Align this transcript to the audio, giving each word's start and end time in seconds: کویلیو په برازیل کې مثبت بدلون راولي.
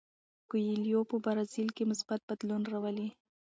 کویلیو 0.49 1.01
په 1.11 1.15
برازیل 1.25 1.69
کې 1.75 1.89
مثبت 1.91 2.19
بدلون 2.29 2.61
راولي. 2.71 3.09